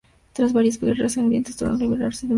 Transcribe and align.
Tras 0.33 0.51
varias 0.51 0.79
guerras 0.79 1.13
sangrientas, 1.13 1.57
Tonga 1.57 1.73
logró 1.73 1.81
librarse 1.81 1.85
del 1.85 1.89
dominio 1.89 2.07
extranjero. 2.07 2.29